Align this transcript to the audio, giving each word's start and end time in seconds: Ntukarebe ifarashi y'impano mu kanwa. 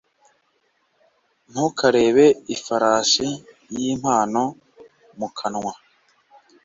Ntukarebe 1.51 2.25
ifarashi 2.55 3.27
y'impano 3.75 4.43
mu 5.19 5.27
kanwa. 5.37 5.73